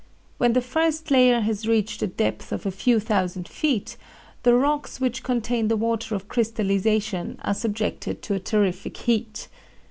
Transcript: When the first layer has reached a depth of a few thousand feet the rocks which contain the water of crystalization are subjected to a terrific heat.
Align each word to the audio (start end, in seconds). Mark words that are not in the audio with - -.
When 0.39 0.53
the 0.53 0.61
first 0.63 1.11
layer 1.11 1.41
has 1.41 1.67
reached 1.67 2.01
a 2.01 2.07
depth 2.07 2.51
of 2.51 2.65
a 2.65 2.71
few 2.71 2.99
thousand 2.99 3.47
feet 3.47 3.97
the 4.41 4.55
rocks 4.55 4.99
which 4.99 5.21
contain 5.21 5.67
the 5.67 5.77
water 5.77 6.15
of 6.15 6.27
crystalization 6.27 7.37
are 7.43 7.53
subjected 7.53 8.23
to 8.23 8.33
a 8.33 8.39
terrific 8.39 8.97
heat. 8.97 9.47